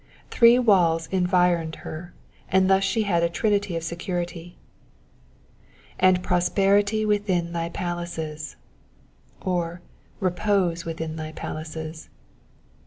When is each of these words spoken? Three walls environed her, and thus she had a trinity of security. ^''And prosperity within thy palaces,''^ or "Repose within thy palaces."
Three 0.31 0.57
walls 0.57 1.05
environed 1.11 1.75
her, 1.85 2.11
and 2.49 2.67
thus 2.67 2.83
she 2.83 3.03
had 3.03 3.21
a 3.21 3.29
trinity 3.29 3.75
of 3.75 3.83
security. 3.83 4.57
^''And 5.99 6.23
prosperity 6.23 7.05
within 7.05 7.53
thy 7.53 7.69
palaces,''^ 7.69 8.57
or 9.45 9.81
"Repose 10.19 10.85
within 10.85 11.17
thy 11.17 11.33
palaces." 11.33 12.09